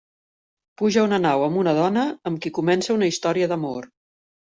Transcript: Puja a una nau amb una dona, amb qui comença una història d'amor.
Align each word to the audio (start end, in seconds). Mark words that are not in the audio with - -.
Puja 0.81 1.01
a 1.01 1.09
una 1.09 1.19
nau 1.25 1.43
amb 1.47 1.59
una 1.63 1.73
dona, 1.79 2.05
amb 2.31 2.39
qui 2.47 2.53
comença 2.59 2.95
una 2.95 3.11
història 3.11 3.51
d'amor. 3.53 3.87